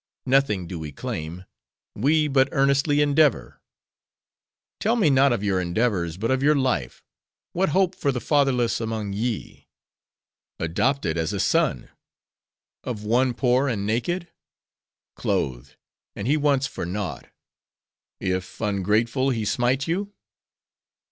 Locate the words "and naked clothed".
13.67-15.75